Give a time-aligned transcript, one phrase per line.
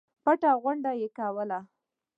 [0.23, 1.59] پټې غونډې کولې.